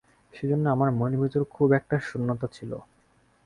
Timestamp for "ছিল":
2.47-2.71